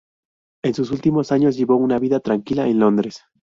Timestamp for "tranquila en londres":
2.19-3.21